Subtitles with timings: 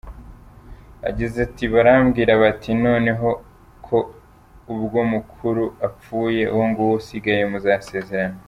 [1.05, 3.27] Yagize ati: “Barambwira bati noneho
[3.85, 3.97] ko
[4.73, 8.37] ubwo mukuru apfuye, uwo nguwo usigaye muzasezerane.